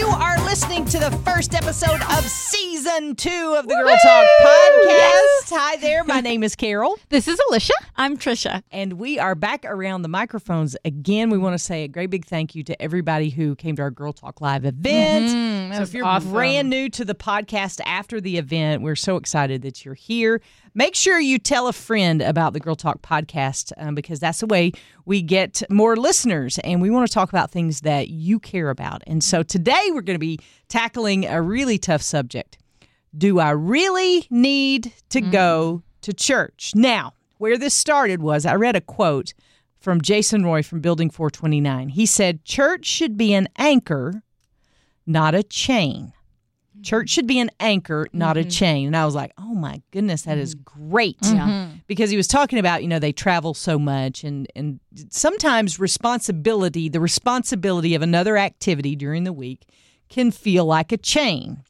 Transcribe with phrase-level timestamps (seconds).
[0.00, 5.54] You are listening to the first episode of season two of the Girl Talk podcast.
[5.54, 6.04] Hi there.
[6.04, 6.98] My name is Carol.
[7.10, 7.74] This is Alicia.
[7.96, 8.62] I'm Trisha.
[8.70, 11.28] And we are back around the microphones again.
[11.28, 13.90] We want to say a great big thank you to everybody who came to our
[13.90, 15.26] Girl Talk Live event.
[15.26, 16.32] Mm, that so if you're awesome.
[16.32, 20.40] brand new to the podcast after the event, we're so excited that you're here.
[20.80, 24.46] Make sure you tell a friend about the Girl Talk podcast um, because that's the
[24.46, 24.72] way
[25.04, 26.58] we get more listeners.
[26.60, 29.02] And we want to talk about things that you care about.
[29.06, 30.38] And so today we're going to be
[30.68, 32.56] tackling a really tough subject.
[33.14, 36.72] Do I really need to go to church?
[36.74, 39.34] Now, where this started was I read a quote
[39.80, 41.90] from Jason Roy from Building 429.
[41.90, 44.22] He said, Church should be an anchor,
[45.04, 46.14] not a chain.
[46.82, 48.48] Church should be an anchor, not a mm-hmm.
[48.48, 48.86] chain.
[48.86, 50.64] And I was like, oh my goodness, that is mm.
[50.64, 51.20] great.
[51.20, 51.76] Mm-hmm.
[51.86, 54.80] Because he was talking about, you know, they travel so much and, and
[55.10, 59.66] sometimes responsibility, the responsibility of another activity during the week
[60.08, 61.62] can feel like a chain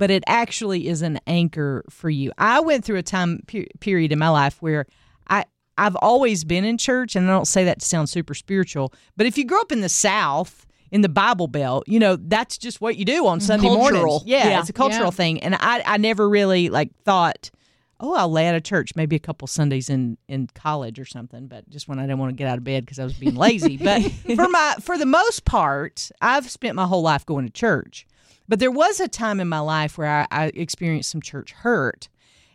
[0.00, 2.32] but it actually is an anchor for you.
[2.38, 4.86] I went through a time pe- period in my life where
[5.28, 5.44] I
[5.76, 9.26] I've always been in church, and I don't say that to sound super spiritual, but
[9.26, 10.66] if you grew up in the South.
[10.90, 13.46] In the Bible Belt, you know that's just what you do on mm-hmm.
[13.46, 14.02] Sunday Cultural.
[14.02, 14.22] mornings.
[14.26, 14.60] Yeah, Yeah.
[14.60, 15.10] it's a cultural Yeah.
[15.10, 17.50] thing, and I I never really like thought,
[18.00, 21.46] oh, I'll lay out of church maybe a couple Sundays in in college or something,
[21.46, 23.36] but just when I didn't want to get out of bed because I was being
[23.36, 23.76] lazy.
[23.76, 24.02] but
[24.36, 28.06] for my for the most part, I've spent my whole life going to church.
[28.48, 32.08] But there was a time in my life where I, I experienced some church hurt.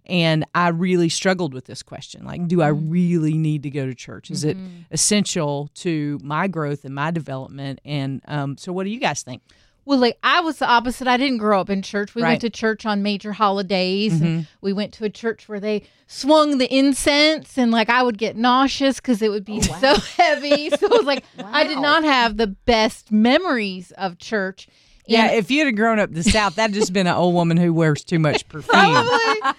[0.07, 2.25] And I really struggled with this question.
[2.25, 4.29] Like, do I really need to go to church?
[4.31, 4.57] Is it
[4.91, 7.79] essential to my growth and my development?
[7.85, 9.41] And um, so, what do you guys think?
[9.87, 11.07] Well, like I was the opposite.
[11.07, 12.15] I didn't grow up in church.
[12.15, 12.29] We Right.
[12.31, 14.13] went to church on major holidays.
[14.13, 14.25] Mm-hmm.
[14.25, 18.17] And we went to a church where they swung the incense, and like I would
[18.17, 20.71] get nauseous because it would be so heavy.
[20.71, 24.67] So it was like I did not have the best memories of church.
[25.07, 27.71] Yeah, if you'd have grown up the South, that'd just been an old woman who
[27.73, 28.73] wears too much perfume.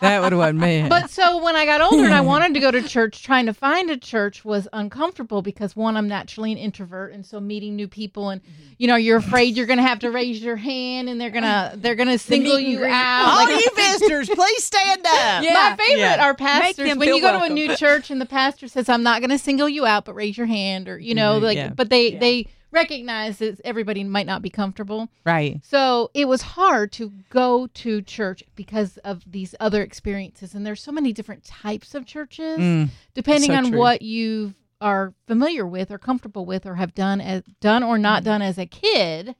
[0.01, 0.89] That would have been me.
[0.89, 3.55] But so when I got older and I wanted to go to church, trying to
[3.55, 7.89] find a church was uncomfortable because one, I'm naturally an introvert, and so meeting new
[7.89, 8.41] people and
[8.79, 11.95] you know you're afraid you're gonna have to raise your hand and they're gonna they're
[11.95, 13.29] gonna single you out.
[13.29, 15.43] all Like, you visitors, please stand up.
[15.43, 15.53] Yeah.
[15.71, 16.25] my favorite Yeah.
[16.25, 16.97] are pastors.
[16.97, 19.39] When you go to a new church and the pastor says, "I'm not going to
[19.39, 21.69] single you out, but raise your hand," or you know, Mhm, like, yeah.
[21.69, 25.09] but they they recognize that everybody might not be comfortable.
[25.25, 25.60] Right.
[25.64, 30.82] So it was hard to go to church because of these other experiences, and there's
[30.82, 33.78] so many different types of churches Mm, depending so on true.
[33.78, 38.22] what you are familiar with or comfortable with or have done as done or not
[38.22, 39.34] done as a kid.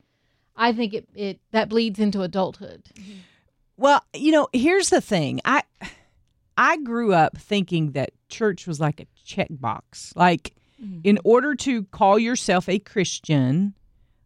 [0.57, 2.83] I think it, it that bleeds into adulthood.
[3.77, 5.41] Well, you know, here's the thing.
[5.45, 5.63] I
[6.57, 10.17] I grew up thinking that church was like a checkbox.
[10.17, 10.55] Like
[11.05, 13.75] in order to call yourself a Christian,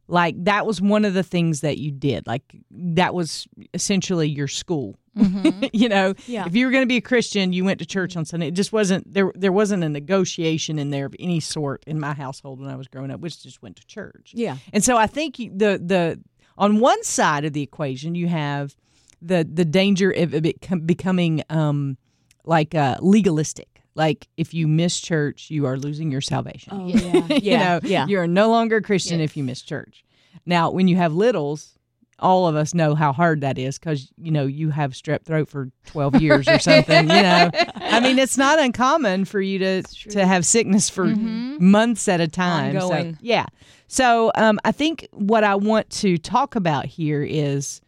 [0.08, 2.26] like that was one of the things that you did.
[2.26, 4.96] Like that was essentially your school.
[5.72, 6.46] you know, Yeah.
[6.46, 8.48] if you were going to be a Christian, you went to church on Sunday.
[8.48, 9.32] It just wasn't there.
[9.36, 12.88] There wasn't a negotiation in there of any sort in my household when I was
[12.88, 13.20] growing up.
[13.20, 14.32] Which just went to church.
[14.34, 14.56] Yeah.
[14.72, 16.20] And so I think the the
[16.58, 18.74] on one side of the equation you have
[19.22, 21.96] the the danger of it becoming um
[22.44, 23.68] like uh legalistic.
[23.94, 26.72] Like if you miss church, you are losing your salvation.
[26.74, 27.26] Oh, yeah.
[27.28, 27.58] you Yeah.
[27.58, 28.06] know, yeah.
[28.06, 30.04] you're no longer a Christian if you miss church.
[30.46, 31.76] Now, when you have littles,
[32.18, 35.48] all of us know how hard that is because you know you have strep throat
[35.48, 39.82] for 12 years or something you know i mean it's not uncommon for you to
[39.82, 42.88] to have sickness for months at a time So,
[43.22, 43.46] yeah
[43.86, 47.80] so um, i think what i want to talk about here is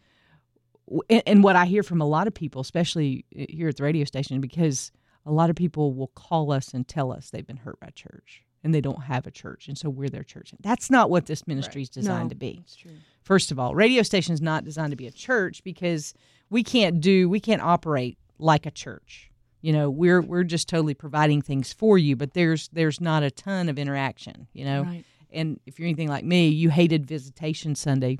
[1.11, 4.03] and, and what i hear from a lot of people especially here at the radio
[4.03, 4.91] station because
[5.25, 8.43] a lot of people will call us and tell us they've been hurt by church
[8.63, 10.53] and they don't have a church and so we're their church.
[10.61, 12.55] That's not what this ministry is designed No, to be.
[12.57, 12.91] That's true.
[13.23, 16.13] first of all radio station is not designed to be a church because
[16.49, 19.29] we can't do we can't operate like a church.
[19.61, 23.31] You know we're we're just totally providing things for you but there's there's not a
[23.31, 24.83] ton of interaction you know?
[24.83, 25.05] Right.
[25.31, 28.17] and if you're anything like me you hated visitation sunday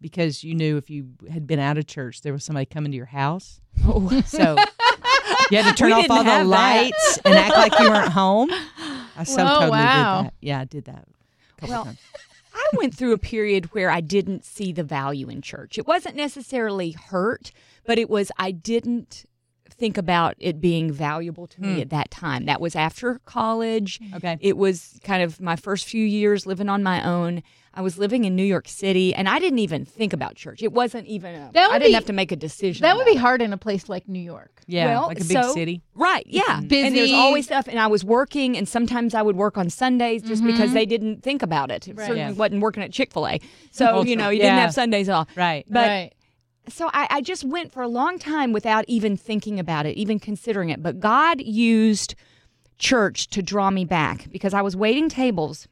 [0.00, 2.96] because you knew if you had been out of church there was somebody coming to
[2.96, 3.60] your house.
[3.84, 4.56] Oh, so
[5.50, 8.50] you had to turn off all the lights and act like you weren't home
[9.16, 10.22] i so totally wow.
[10.22, 11.98] did that yeah i did that a couple Well, times
[12.56, 15.76] I went through a period where I didn't see the value in church.
[15.76, 17.52] It wasn't necessarily hurt,
[17.84, 19.26] but it was I didn't
[19.70, 21.80] think about it being valuable to me hmm.
[21.80, 22.46] at that time.
[22.46, 24.00] That was after college.
[24.14, 24.38] Okay.
[24.40, 27.42] It was kind of my first few years living on my own.
[27.76, 30.62] I was living in New York City, and I didn't even think about church.
[30.62, 31.34] It wasn't even.
[31.34, 32.82] A, that I didn't be- have to make a decision.
[32.82, 33.18] That would be it.
[33.18, 34.62] hard in a place like New York.
[34.66, 35.82] Yeah, Well, like a big so- city.
[35.94, 36.58] Right, yeah.
[36.58, 37.68] And there's always stuff.
[37.68, 40.52] And I was working, and sometimes I would work on Sundays just mm-hmm.
[40.52, 41.86] because they didn't think about it.
[41.86, 42.32] It certainly Yeah.
[42.32, 43.40] wasn't working at Chick fil A.
[43.70, 44.08] So, Culture.
[44.08, 45.28] you know, you didn't have Sundays off.
[45.36, 45.66] Right.
[45.68, 46.12] But right.
[46.68, 50.18] so I, I just went for a long time without even thinking about it, even
[50.18, 50.82] considering it.
[50.82, 52.14] But God used
[52.78, 55.68] church to draw me back because I was waiting tables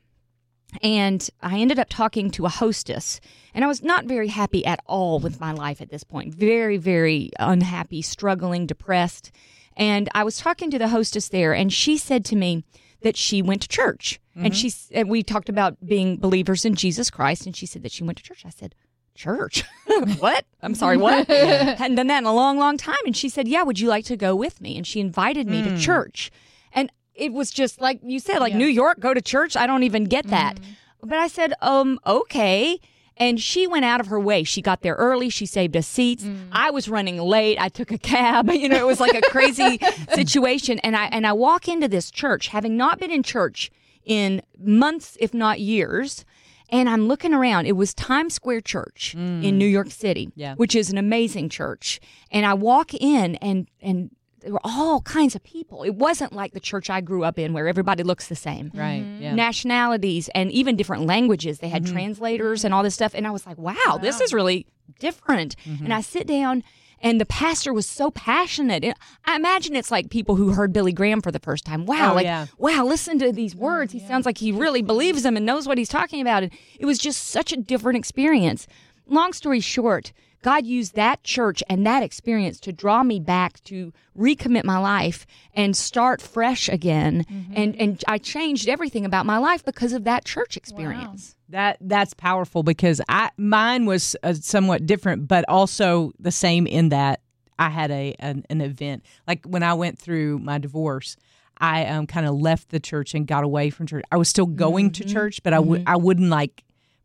[0.83, 3.21] and I ended up talking to a hostess.
[3.55, 6.35] And I was not very happy at all with my life at this point.
[6.35, 9.31] Very, very unhappy, struggling, depressed.
[9.77, 12.65] And I was talking to the hostess there, and she said to me
[13.03, 14.21] that she went to church.
[14.35, 14.69] And mm-hmm.
[14.69, 18.03] she and we talked about being believers in Jesus Christ, and she said that she
[18.03, 18.45] went to church.
[18.45, 18.75] I said,
[19.15, 19.63] Church?
[20.19, 20.45] what?
[20.61, 21.27] I'm sorry, what?
[21.29, 22.97] Hadn't done that in a long, long time.
[23.07, 24.77] And she said, Yeah, would you like to go with me?
[24.77, 25.81] And she invited me to mm.
[25.81, 26.33] church.
[26.73, 29.57] And it was just like you said, like New York, go to church.
[29.57, 30.57] I don't even get that.
[30.57, 31.09] Mm-hmm.
[31.09, 32.81] But I said, um, okay.
[33.17, 34.43] And she went out of her way.
[34.43, 35.29] She got there early.
[35.29, 36.25] She saved us seats.
[36.25, 36.49] Mm.
[36.51, 37.61] I was running late.
[37.61, 38.51] I took a cab.
[38.55, 39.79] You know, it was like a crazy
[40.15, 40.79] situation.
[40.81, 43.71] And I and I walk into this church, having not been in church
[44.05, 46.25] in months, if not years.
[46.71, 47.67] And I'm looking around.
[47.67, 49.55] It was Times Square Church in mm.
[49.55, 50.55] New York City, Yeah.
[50.55, 52.01] which is an amazing church.
[52.31, 54.11] And I walk in, and and
[54.45, 55.83] there were all kinds of people.
[55.83, 59.03] It wasn't like the church I grew up in, where everybody looks the same Right.
[59.03, 59.23] Mm-hmm.
[59.23, 59.35] Yeah.
[59.35, 61.59] nationalities and even different languages.
[61.59, 61.95] They had mm-hmm.
[61.95, 63.13] translators and all this stuff.
[63.15, 64.67] And I was like, wow, this is really
[65.01, 65.57] different.
[65.65, 65.93] And mm-hmm.
[65.93, 66.63] I sit down
[67.01, 68.85] and the pastor was so passionate.
[68.85, 68.95] And
[69.25, 71.87] I imagine it's like people who heard Billy Graham for the first time.
[71.87, 72.47] Wow, Oh, like, yeah.
[72.59, 73.93] wow, listen to these oh, words.
[73.93, 76.43] He sounds like he really believes them and knows what he's talking about.
[76.43, 78.67] And it was just such a different experience.
[79.07, 80.13] Long story short,
[80.45, 85.27] God used that church and that experience to draw me back to recommit my life
[85.55, 87.25] and start fresh again.
[87.55, 91.35] And and I changed everything about my life because of that church experience.
[91.49, 96.91] That that's powerful because I mine was uh, somewhat different, but also the same in
[96.91, 97.23] that
[97.59, 101.17] I had a an, an event like when I went through my divorce.
[101.57, 104.05] I um, kind of left the church and got away from church.
[104.13, 106.65] I was still going to church, but I would I wouldn't like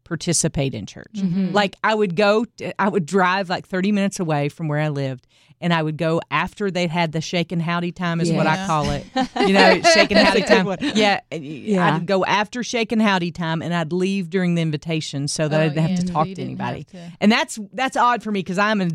[0.10, 1.22] participate in church.
[1.52, 2.46] Like I would go,
[2.78, 5.28] I would drive like thirty minutes away from where I lived,
[5.62, 8.66] and I would go after they'd had the shake and howdy time, is what I
[8.68, 9.06] call it.
[9.48, 10.76] You know, shake and howdy time.
[10.96, 11.96] Yeah, Yeah.
[11.96, 15.60] I'd go after shake and howdy time, and I'd leave during the invitation so that
[15.60, 16.84] Oh, I didn't have yeah, to talk to anybody.
[16.86, 18.90] to- And that's that's odd for me because I'm a Yeah,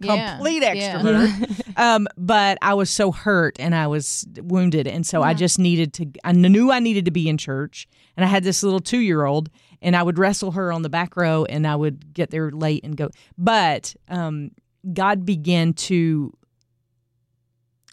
[0.00, 1.00] complete yeah.
[1.00, 1.76] extrovert.
[1.76, 5.92] um, but I was so hurt and I was wounded, and so I just needed
[5.94, 6.06] to.
[6.24, 9.24] I knew I needed to be in church, and I had this little two year
[9.24, 9.48] old,
[9.82, 12.84] and I would wrestle her on the back row, and I would get there late
[12.84, 13.10] and go.
[13.36, 14.50] But um,
[14.92, 16.32] God began to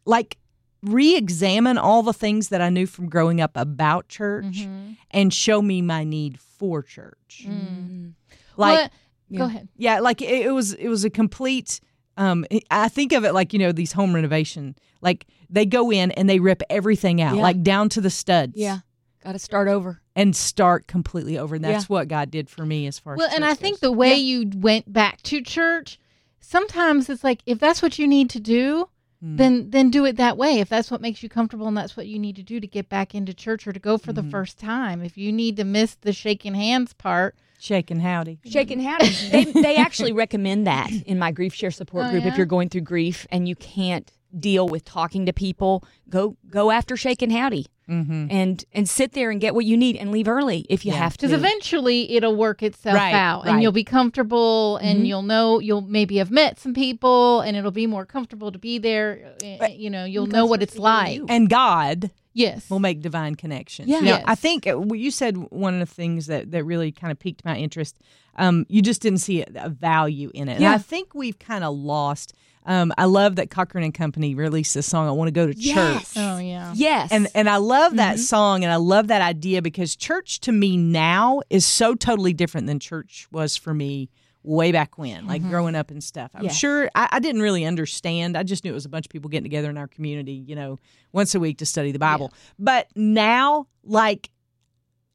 [0.05, 0.37] like
[0.81, 4.97] re-examine all the things that I knew from growing up about church Mhm.
[5.11, 7.45] and show me my need for church.
[7.47, 8.13] Mm.
[8.57, 8.89] Like Well,
[9.29, 9.37] Yeah.
[9.37, 9.67] go ahead.
[9.77, 11.79] yeah, like it, it was it was a complete
[12.17, 14.75] um I think of it like, you know, these home renovation.
[15.01, 17.41] Like they go in and they rip everything out, Yeah.
[17.41, 18.53] like down to the studs.
[18.55, 18.79] Yeah.
[19.23, 20.01] Got to start over.
[20.15, 21.55] And start completely over.
[21.55, 21.93] And that's Yeah.
[21.93, 23.35] what God did for me as far Well, as well.
[23.37, 25.97] and I church think the way you went back to church,
[26.39, 28.89] sometimes it's like if that's what you need to do,
[29.23, 29.37] Mm.
[29.37, 30.59] then then do it that way.
[30.59, 32.89] If that's what makes you comfortable and that's what you need to do to get
[32.89, 34.25] back into church or to go for Mm-hmm.
[34.25, 35.01] the first time.
[35.01, 37.33] If you need to miss the shaking hands part,
[37.63, 38.39] shake and howdy.
[38.45, 39.07] Shaking howdy.
[39.31, 42.23] they, they actually recommend that in my grief share support Oh, group.
[42.23, 42.29] yeah?
[42.31, 46.71] If you're going through grief and you can't deal with talking to people, go go
[46.71, 48.27] after shaking howdy Mm-hmm.
[48.31, 50.99] and and sit there and get what you need and leave early if you Yeah.
[50.99, 51.27] have to.
[51.27, 55.07] because eventually it'll work itself Right, out and you'll be comfortable and Mhm.
[55.07, 58.77] you'll know you'll maybe have met some people and it'll be more comfortable to be
[58.77, 59.33] there.
[59.43, 61.15] uh, You know, you'll know what it's like.
[61.17, 61.25] you.
[61.27, 62.69] And God Yes.
[62.69, 63.89] will make divine connections.
[63.89, 63.97] Yeah.
[63.99, 64.23] You know, Yes.
[64.27, 67.43] I think uh, you said one of the things that, that really kind of piqued
[67.45, 67.97] my interest.
[68.37, 70.71] Um, you just didn't see a, a value in it, and Yeah.
[70.73, 72.33] I think we've kind of lost.
[72.65, 75.07] Um, I love that Cochren and Company released this song.
[75.07, 76.13] I want to go to Yes.
[76.13, 76.23] church.
[76.23, 76.71] oh yeah.
[76.75, 77.11] Yes.
[77.11, 78.19] And and I love that Mhm.
[78.21, 82.67] song and I love that idea because church to me now is so totally different
[82.67, 84.09] than church was for me
[84.45, 86.31] way back when, like growing up and stuff.
[86.35, 86.57] I'm Yes.
[86.57, 88.37] sure I, I didn't really understand.
[88.37, 90.55] I just knew it was a bunch of people getting together in our community, you
[90.55, 90.79] know,
[91.13, 92.33] once a week to study the Bible.
[92.59, 94.29] But now, like,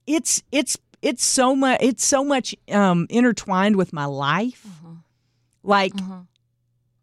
[0.07, 4.64] it's it's it's so much it's so much um intertwined with my life.
[4.67, 4.95] Uh-huh.
[5.62, 6.21] Like Uh-huh.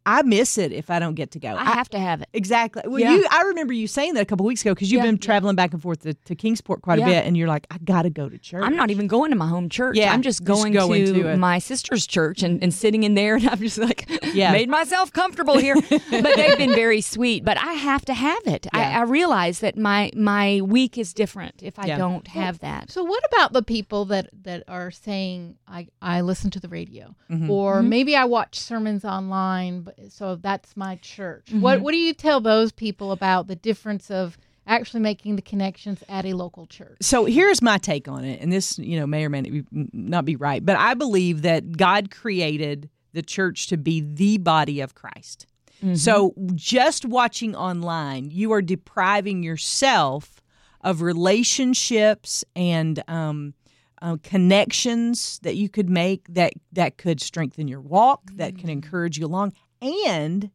[0.05, 1.55] I miss it if I don't get to go.
[1.55, 2.29] I have to have it.
[2.33, 2.83] Exactly.
[2.85, 3.15] Well, Yeah.
[3.15, 3.27] you.
[3.31, 5.09] I remember you saying that a couple weeks ago because you've Yeah.
[5.11, 7.05] been traveling back and forth to, to Kingsport quite Yeah.
[7.05, 8.63] a bit, and you're like, I got to go to church.
[8.63, 9.97] I'm not even going to my home church.
[9.97, 13.13] Yeah, I'm just just going, going to, to my sister's church and, and sitting in
[13.13, 14.51] there, and I'm just like, Yeah.
[14.51, 15.75] made myself comfortable here.
[15.89, 17.45] but they've been very sweet.
[17.45, 18.67] But I have to have it.
[18.73, 18.99] I, Yeah.
[18.99, 21.97] I realize that my my week is different if I Yeah.
[21.97, 22.91] don't have that.
[22.91, 27.15] So what about the people that that are saying I I listen to the radio
[27.31, 27.49] Mm-hmm.
[27.49, 31.47] or maybe I watch sermons online but so that's my church.
[31.47, 31.61] Mm-hmm.
[31.61, 34.37] What what do you tell those people about the difference of
[34.67, 36.97] actually making the connections at a local church?
[37.01, 40.35] so here's my take on it, and this, you know, may or may not be-
[40.35, 45.47] right, but I believe that God created the church to be the body of Christ.
[45.93, 50.41] So just watching online, you are depriving yourself
[50.81, 53.53] of relationships and um,
[54.01, 59.17] uh, connections that you could make that that could strengthen your walk, that can encourage
[59.17, 59.53] you along,
[59.85, 60.49] and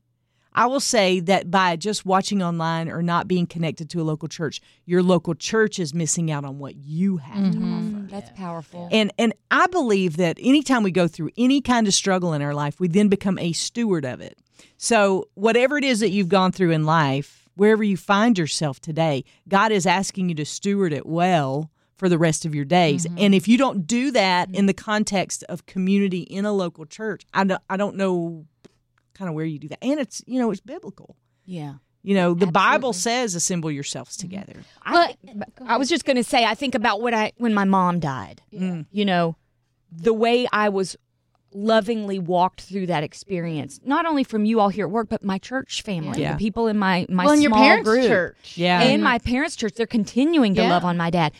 [0.53, 4.29] I will say that by just watching online or not being connected to a local
[4.29, 7.97] church, your local church is missing out on what you have to mm-hmm.
[7.97, 8.07] offer.
[8.11, 8.89] That's powerful.
[8.91, 12.55] And and I believe that anytime we go through any kind of struggle in our
[12.55, 14.39] life, we then become a steward of it.
[14.77, 19.25] So whatever it is that you've gone through in life, wherever you find yourself today,
[19.49, 23.07] God is asking you to steward it well for the rest of your days.
[23.07, 23.19] Mm-hmm.
[23.19, 24.67] And if you don't do that in mm-hmm.
[24.67, 28.47] the context of community in a local church, I don't, I don't know
[29.21, 29.79] kind of where you do that.
[29.83, 31.15] And it's, you know, it's biblical.
[31.45, 31.75] yeah.
[32.03, 34.31] You know, the Bible says assemble yourselves mm-hmm.
[34.31, 34.61] together.
[34.83, 35.17] I,
[35.67, 38.41] I was just going to say, I think about what I when my mom died.
[38.51, 38.87] Mm.
[38.91, 39.37] You know,
[39.93, 40.97] the way I was
[41.53, 45.37] lovingly walked through that experience, not only from you all here at work, but my
[45.37, 46.33] church family, Yeah.
[46.33, 48.57] the people in my my well, in your small parents' group, church.
[48.57, 48.81] Yeah.
[48.81, 49.05] and mm-hmm.
[49.05, 49.75] my parents' church.
[49.75, 50.71] They're continuing to Yeah.
[50.71, 51.33] love on my dad.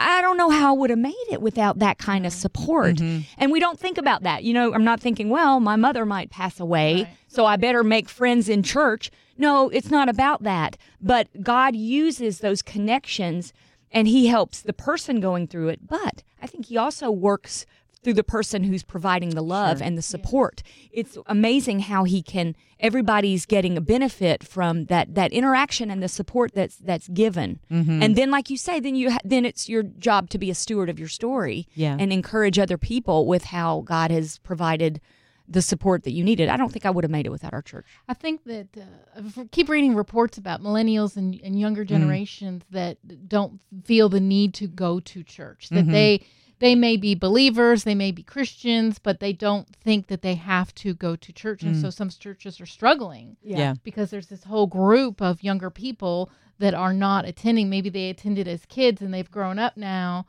[0.00, 2.96] I don't know how I would have made it without that kind of support.
[2.96, 3.20] Mm-hmm.
[3.38, 4.42] And we don't think about that.
[4.44, 7.08] You know, I'm not thinking, well, my mother might pass away, Right.
[7.28, 9.10] so I better make friends in church.
[9.36, 10.76] No, it's not about that.
[11.00, 13.52] But God uses those connections
[13.92, 15.86] and He helps the person going through it.
[15.86, 17.66] But I think He also works
[18.02, 20.62] through the person who's providing the love and the support.
[20.90, 26.08] It's amazing how he can everybody's getting a benefit from that that interaction and the
[26.08, 27.60] support that's that's given.
[27.70, 28.02] Mm-hmm.
[28.02, 30.54] And then like you say then you ha- then it's your job to be a
[30.54, 31.96] steward of your story Yeah.
[31.98, 35.00] and encourage other people with how God has provided
[35.46, 36.48] the support that you needed.
[36.48, 37.84] I don't think I would have made it without our church.
[38.08, 43.60] I think that uh, keep reading reports about millennials and, and younger generations that don't
[43.84, 45.68] feel the need to go to church.
[45.70, 46.24] That they
[46.60, 50.74] they may be believers, they may be Christians, but they don't think that they have
[50.76, 51.62] to go to church.
[51.62, 51.92] And so mm.
[51.92, 53.74] some churches are struggling Yeah.
[53.82, 57.70] because there's this whole group of younger people that are not attending.
[57.70, 60.26] Maybe they attended as kids and they've grown up now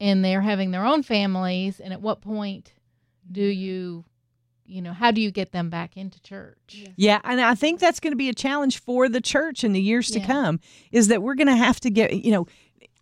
[0.00, 1.80] and they're having their own families.
[1.80, 2.74] And at what point
[3.30, 4.04] do you,
[4.64, 6.84] you know, how do you get them back into church?
[6.96, 9.80] Yeah, and I think that's going to be a challenge for the church in the
[9.80, 10.26] years to Yeah.
[10.26, 10.60] come
[10.92, 12.46] is that we're going to have to get, you know,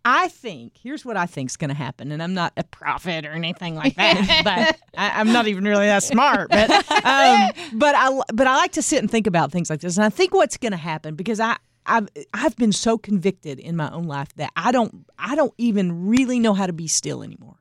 [0.03, 3.25] I think here's what I think is going to happen, and I'm not a prophet
[3.25, 6.49] or anything like that, but I, I'm not even really that smart.
[6.49, 9.97] But um, but I but I like to sit and think about things like this,
[9.97, 11.57] and I think what's going to happen because I.
[11.83, 16.05] I've I've been so convicted in my own life that I don't I don't even
[16.05, 17.55] really know how to be still anymore.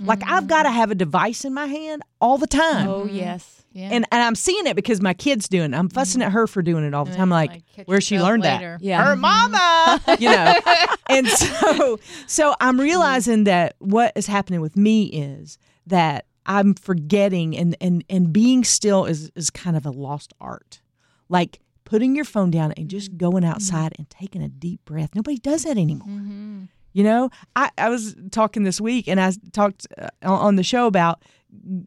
[0.00, 2.88] Like I've got to have a device in my hand all the time.
[2.88, 3.64] Oh yes.
[3.72, 3.88] Yeah.
[3.90, 5.76] And and I'm seeing it because my kid's doing it.
[5.76, 7.22] I'm fussing at her for doing it all the time.
[7.22, 8.78] I'm like, Like, where she learned later.
[8.78, 8.84] that?
[8.84, 9.04] Yeah.
[9.04, 10.22] Her mama, mm-hmm.
[10.22, 10.60] you know.
[11.08, 12.82] and so so I'm mm-hmm.
[12.82, 18.62] realizing that what is happening with me is that I'm forgetting and and and being
[18.62, 20.80] still is is kind of a lost art.
[21.28, 23.18] Like putting your phone down and just mm-hmm.
[23.18, 25.16] going outside and taking a deep breath.
[25.16, 26.68] Nobody does that anymore.
[26.94, 30.86] You know, I, I was talking this week and I talked uh, on the show
[30.86, 31.22] about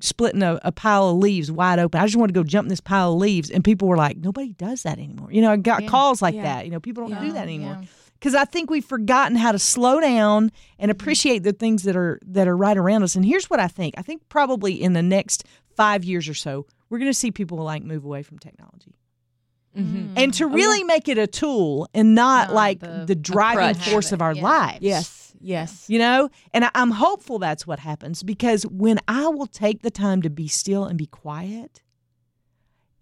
[0.02, 2.00] splitting a, a pile of leaves wide open.
[2.00, 3.50] I just want to go jump in this pile of leaves.
[3.50, 5.32] And people were like, nobody does that anymore.
[5.32, 6.44] You know, I got calls like Yeah.
[6.44, 6.66] that.
[6.66, 7.78] You know, people don't do that anymore.
[7.82, 7.88] yeah.
[8.20, 12.20] Because I think we've forgotten how to slow down and appreciate the things that are
[12.26, 13.16] that are right around us.
[13.16, 13.94] And here's what I think.
[13.98, 15.44] I think probably in the next
[15.76, 18.96] five years or so, we're going to see people like move away from technology
[19.78, 20.14] Mm-hmm.
[20.18, 23.90] and to really make it a tool and not Not like the- the, driving crutch.
[23.90, 24.42] force of our Yeah.
[24.44, 24.80] lives.
[24.82, 25.36] Yes.
[25.40, 25.86] Yes.
[25.88, 29.92] You know, and I, I'm hopeful that's what happens because when I will take the
[29.92, 31.84] time to be still and be quiet,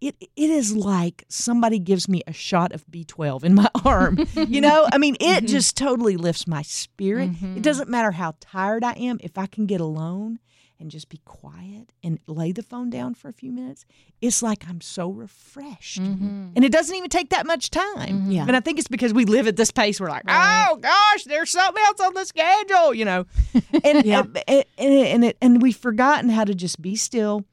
[0.01, 4.19] it it is like somebody gives me a shot of B12 in my arm.
[4.35, 7.29] you know, I mean, it just totally lifts my spirit.
[7.41, 10.39] It doesn't matter how tired I am if I can get alone
[10.79, 13.85] and just be quiet and lay the phone down for a few minutes.
[14.21, 16.01] It's like I'm so refreshed.
[16.01, 16.49] Mm-hmm.
[16.55, 18.29] And it doesn't even take that much time.
[18.29, 18.45] Yeah.
[18.47, 19.99] And I think it's because we live at this pace.
[19.99, 23.25] We're like, oh gosh, there's something else on the schedule, you know.
[23.83, 27.45] And uh, and, and, and, it, and we've forgotten how to just be still,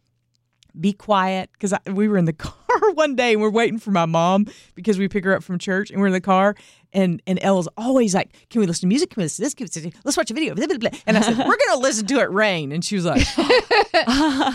[0.78, 1.50] be quiet.
[1.52, 4.46] Because we were in the car car one day and we're waiting for my mom
[4.74, 6.54] because we pick her up from church and we're in the car
[6.94, 9.10] and and Ella's always like, "Can we listen to music?
[9.10, 9.54] Can we listen to this?
[9.54, 10.90] Can we listen to, let's watch a video." Blah, blah, blah.
[11.06, 13.26] And I said, "We're gonna listen to it rain," and she was like,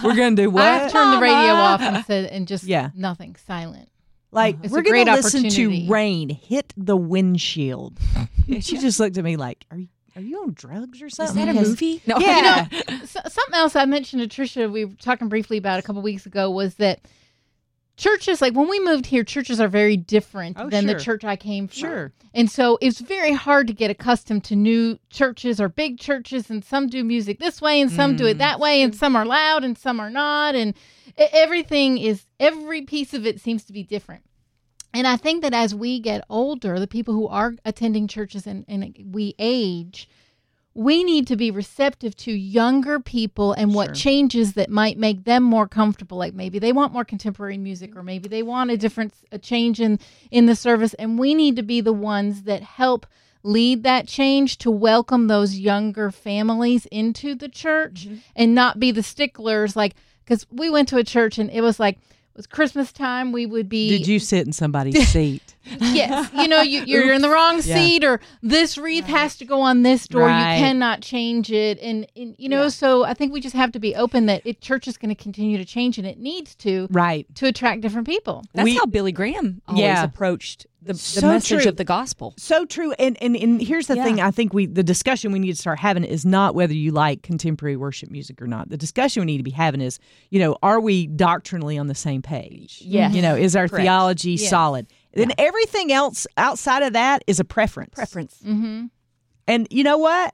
[0.03, 2.89] "We're gonna do what?" I've turned the radio off and said, and just Yeah.
[2.95, 3.89] nothing, silent.
[4.31, 4.63] Like uh-huh.
[4.65, 7.97] It's we're gonna listen to rain hit the windshield.
[8.47, 11.37] And she just looked at me like, "Are you are you on drugs or something?
[11.37, 12.01] Is that a Because- movie?
[12.05, 12.17] No.
[12.19, 12.67] Yeah.
[13.05, 16.25] So, something else I mentioned to Trisha, we were talking briefly about a couple weeks
[16.25, 17.01] ago, was that
[17.97, 20.93] churches, like when we moved here, churches are very different Oh, than sure.
[20.93, 21.77] the church I came from.
[21.77, 22.13] Sure.
[22.33, 26.63] And so it's very hard to get accustomed to new churches or big churches, and
[26.63, 28.31] some do music this way, and some do Mm.
[28.31, 30.73] it that way, and some are loud, and some are not, and
[31.17, 34.23] everything is every piece of it seems to be different.
[34.93, 38.63] And I think that as we get older, the people who are attending churches and,
[38.67, 40.07] and we age,
[40.77, 43.95] we need to be receptive to younger people and what Sure.
[43.95, 46.19] changes that might make them more comfortable.
[46.19, 49.81] Like maybe they want more contemporary music, or maybe they want a different a change
[49.81, 53.07] in in the service, and we need to be the ones that help
[53.41, 58.17] lead that change to welcome those younger families into the church mm-hmm.
[58.35, 61.79] and not be the sticklers like because we went to a church and it was
[61.79, 61.97] like
[62.37, 65.55] was christmas time we would be Did you sit in somebody's seat?
[65.79, 67.75] yes you know you, you're in the wrong Yeah.
[67.75, 70.55] seat or this wreath has to go on this door Right.
[70.55, 72.69] you cannot change it and, and you know Yeah.
[72.69, 75.21] so i think we just have to be open that it church is going to
[75.21, 77.25] continue to change and it needs to right.
[77.35, 80.03] to attract different people That's We- how Billy Graham always Yeah.
[80.03, 81.69] approached the, the So message true.
[81.69, 82.33] of the gospel.
[82.37, 82.93] So true.
[82.93, 84.03] And and, and here's the Yeah.
[84.03, 86.91] thing I think we the discussion we need to start having is not whether you
[86.91, 88.69] like contemporary worship music or not.
[88.69, 91.95] The discussion we need to be having is, you know, are we doctrinally on the
[91.95, 92.81] same page?
[92.83, 93.13] Yes.
[93.13, 93.83] You know, is our Correct.
[93.83, 94.49] theology Yes.
[94.49, 94.87] solid?
[95.13, 97.93] Then everything else outside of that is a preference.
[97.95, 98.37] Preference.
[98.45, 98.85] mm-hmm.
[99.47, 100.33] And you know what?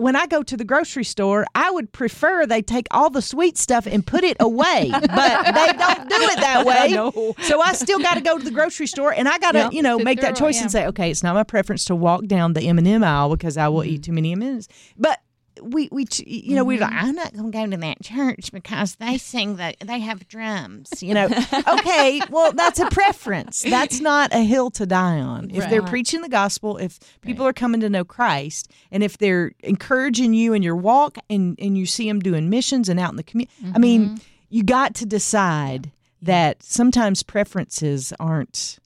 [0.00, 3.58] When I go to the grocery store, I would prefer they take all the sweet
[3.58, 6.90] stuff and put it away, but they don't do it that way.
[6.92, 7.34] No.
[7.42, 9.70] So I still got to go to the grocery store, and I got to, Yeah.
[9.70, 12.26] you know, Sit make that choice and say, okay, it's not my preference to walk
[12.26, 13.90] down the M and m aisle because I will Mm-hmm.
[13.90, 14.68] eat too many M and M's.
[14.96, 15.20] But
[15.62, 17.06] we, we, you know, we're like, mm-hmm.
[17.06, 21.02] I'm not going to go to that church because they sing the, they have drums.
[21.02, 21.26] You know,
[21.68, 23.62] okay, well, that's a preference.
[23.62, 25.50] That's not a hill to die on.
[25.50, 29.52] If they're preaching the gospel, if people are coming to know Christ, and if they're
[29.60, 33.16] encouraging you in your walk, and and you see them doing missions and out in
[33.16, 33.80] the community, I mm-hmm.
[33.80, 35.90] mean, you got to decide
[36.22, 38.78] that sometimes preferences aren't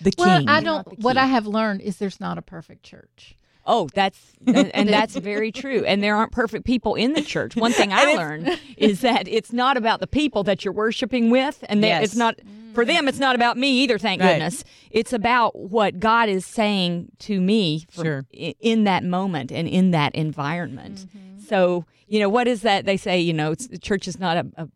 [0.00, 0.48] the well king.
[0.48, 3.34] i don't what i have learned is there's not a perfect church
[3.66, 5.84] Oh, that's and, that's very true.
[5.84, 7.56] And there aren't perfect people in the church.
[7.56, 11.64] One thing I learned is that it's not about the people that you're worshiping with,
[11.68, 12.04] and Yes.
[12.04, 12.38] it's not
[12.74, 13.08] for them.
[13.08, 13.98] It's not about me either.
[13.98, 14.32] Thank Right.
[14.34, 14.62] goodness.
[14.90, 18.26] It's about what God is saying to me for- Sure.
[18.32, 21.06] in that moment and in that environment.
[21.06, 21.40] Mm-hmm.
[21.40, 23.18] So you know what is that they say?
[23.18, 24.68] You know, it's, the church is not a, a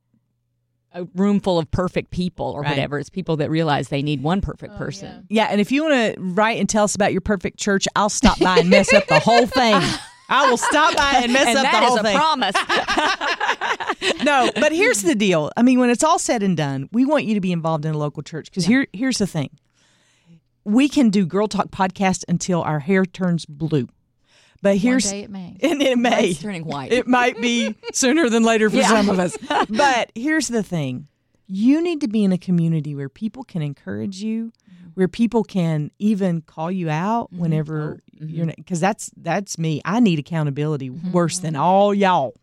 [0.92, 2.70] a room full of perfect people or Right.
[2.70, 2.98] whatever.
[2.98, 5.26] It's people that realize they need one perfect oh, person.
[5.28, 8.08] yeah, and if you want to write and tell us about your perfect church, I'll
[8.08, 9.80] stop by and mess up the whole thing.
[10.28, 12.16] I will stop by and mess And up that the is whole a thing.
[12.16, 12.54] promise.
[14.24, 15.50] no, but here's the deal.
[15.56, 17.94] I mean, when it's all said and done, we want you to be involved in
[17.94, 19.50] a local church because here, here's the thing:
[20.64, 23.88] we can do Girl Talk podcast until our hair turns blue,
[24.62, 26.92] but here's one day it may and it may It's turning white.
[26.92, 28.88] It might be sooner than later for Yeah.
[28.88, 29.36] some of us.
[29.68, 31.08] But here's the thing
[31.46, 34.88] you need to be in a community where people can encourage you, mm-hmm.
[34.94, 37.40] where people can even call you out mm-hmm.
[37.42, 38.54] whenever oh, you're mm-hmm.
[38.56, 39.80] because that's that's me.
[39.84, 42.34] I need accountability worse than all y'all.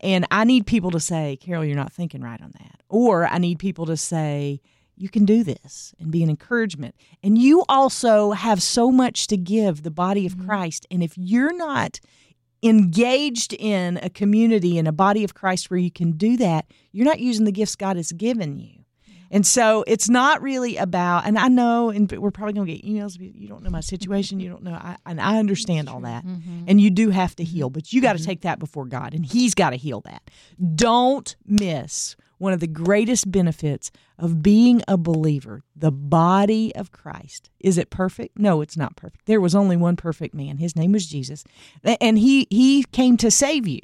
[0.00, 2.80] And I need people to say, Carol, you're not thinking right on that.
[2.88, 4.60] Or I need people to say,
[5.00, 6.94] you can do this and be an encouragement.
[7.22, 10.46] And you also have so much to give the body of mm-hmm.
[10.46, 10.86] Christ.
[10.90, 12.00] And if you're not
[12.62, 17.06] engaged in a community and a body of Christ where you can do that, you're
[17.06, 18.78] not using the gifts God has given you.
[19.30, 22.84] And so it's not really about, and I know, and we're probably going to get
[22.84, 23.18] emails.
[23.18, 24.40] You don't know my situation.
[24.40, 26.24] You don't know, I, and I understand all that.
[26.24, 26.64] Mm-hmm.
[26.66, 27.52] And you do have to mm-hmm.
[27.52, 30.22] heal, but you got to take that before God, and He's got to heal that.
[30.74, 37.50] Don't miss one of the greatest benefits of being a believer, the body of Christ.
[37.60, 38.38] Is it perfect?
[38.38, 39.26] No, it's not perfect.
[39.26, 40.58] There was only one perfect man.
[40.58, 41.44] His name was Jesus,
[42.00, 43.80] and he he came to save you.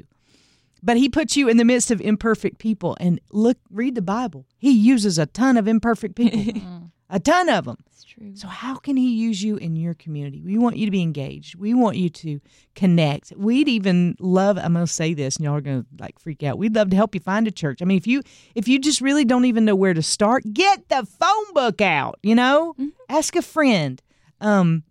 [0.83, 2.95] But he puts you in the midst of imperfect people.
[3.01, 4.45] And look, read the Bible.
[4.59, 6.84] He uses a ton of imperfect people, mm.
[7.11, 7.77] A ton of them.
[7.87, 8.35] It's true.
[8.35, 10.43] So, how can he use you in your community?
[10.43, 11.57] We want you to be engaged.
[11.57, 12.41] We want you to
[12.75, 13.33] connect.
[13.37, 14.59] We'd even love.
[14.59, 16.59] I'm going to say this, and y'all are going to like freak out.
[16.59, 17.83] We'd love to help you find a church.
[17.83, 18.23] I mean, if you
[18.55, 22.19] if you just really don't even know where to start, get the phone book out.
[22.23, 22.75] You know,
[23.09, 24.03] ask a friend.
[24.41, 24.83] Um,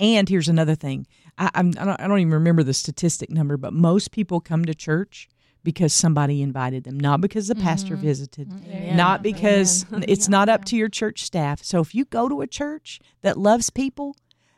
[0.00, 1.06] and here's another thing.
[1.36, 4.64] I, I'm I don't, I don't even remember the statistic number, but most people come
[4.66, 5.28] to church
[5.64, 8.06] because somebody invited them, not because the pastor Mm-hmm.
[8.06, 8.96] visited, Amen.
[8.96, 11.64] not because it's not up to your church staff.
[11.64, 14.14] So if you go to a church that loves people,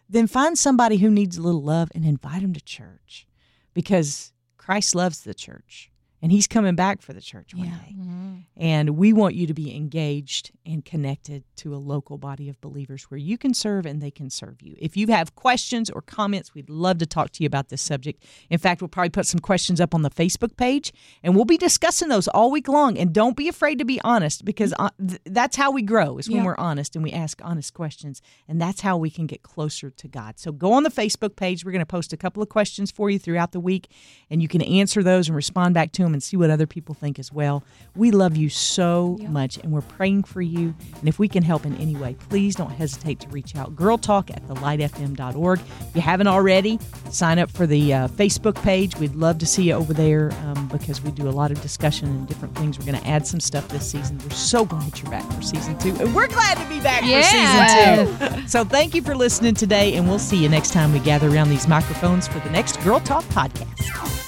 [0.09, 3.27] then find somebody who needs a little love and invite them to church
[3.73, 5.91] because Christ loves the church
[6.27, 7.95] and he's coming back for the church one day.
[7.97, 8.35] Mm-hmm.
[8.57, 13.05] And we want you to be engaged and connected to a local body of believers
[13.05, 14.75] where you can serve and they can serve you.
[14.79, 18.25] If you have questions or comments, we'd love to talk to you about this subject.
[18.51, 21.57] In fact, we'll probably put some questions up on the Facebook page and we'll be
[21.57, 22.99] discussing those all week long.
[22.99, 26.29] And don't be afraid to be honest because uh, th- that's how we grow is
[26.29, 26.47] when Yeah.
[26.47, 28.21] we're honest and we ask honest questions.
[28.49, 30.41] And that's how we can get closer to God.
[30.41, 31.65] So go on the Facebook page.
[31.65, 33.93] We're going to post a couple of questions for you throughout the week
[34.29, 36.95] and you can answer those and respond back to them and see what other people
[36.95, 37.63] think as well.
[37.95, 40.75] We love you so much and we're praying for you.
[40.99, 43.77] And if we can help in any way, please don't hesitate to reach out.
[43.77, 45.61] Girl Talk at thelightfm.org.
[45.61, 46.79] If you haven't already,
[47.11, 48.97] sign up for the uh, Facebook page.
[48.97, 52.09] We'd love to see you over there um, because we do a lot of discussion
[52.09, 52.79] and different things.
[52.79, 54.19] We're going to add some stuff this season.
[54.19, 55.95] We're so glad you're back for season two.
[56.01, 58.09] And we're glad to be back Yes.
[58.09, 58.49] for season two.
[58.49, 61.51] So thank you for listening today, and we'll see you next time we gather around
[61.51, 64.26] these microphones for the next Girl Talk podcast.